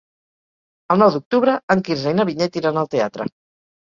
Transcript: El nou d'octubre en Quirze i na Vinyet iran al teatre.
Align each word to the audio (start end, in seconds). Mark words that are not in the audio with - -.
El 0.95 0.99
nou 1.01 1.11
d'octubre 1.15 1.53
en 1.75 1.83
Quirze 1.89 2.13
i 2.13 2.17
na 2.21 2.25
Vinyet 2.31 2.57
iran 2.63 2.81
al 2.83 2.89
teatre. 2.97 3.29